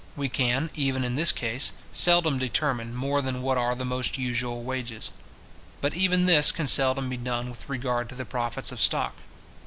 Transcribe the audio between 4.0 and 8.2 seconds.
usual wages. But even this can seldom be done with regard to